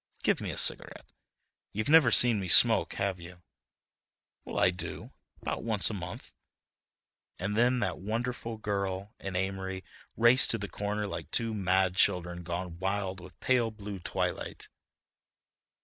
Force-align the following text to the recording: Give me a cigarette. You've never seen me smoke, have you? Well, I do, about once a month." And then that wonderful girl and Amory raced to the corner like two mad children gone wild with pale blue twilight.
Give 0.23 0.41
me 0.41 0.49
a 0.49 0.57
cigarette. 0.57 1.05
You've 1.73 1.87
never 1.87 2.09
seen 2.09 2.39
me 2.39 2.47
smoke, 2.47 2.93
have 2.95 3.19
you? 3.19 3.43
Well, 4.43 4.57
I 4.57 4.71
do, 4.71 5.11
about 5.43 5.61
once 5.61 5.91
a 5.91 5.93
month." 5.93 6.31
And 7.37 7.55
then 7.55 7.77
that 7.81 7.99
wonderful 7.99 8.57
girl 8.57 9.13
and 9.19 9.37
Amory 9.37 9.83
raced 10.17 10.49
to 10.49 10.57
the 10.57 10.67
corner 10.67 11.05
like 11.05 11.29
two 11.29 11.53
mad 11.53 11.97
children 11.97 12.41
gone 12.41 12.79
wild 12.79 13.19
with 13.19 13.39
pale 13.41 13.69
blue 13.69 13.99
twilight. 13.99 14.69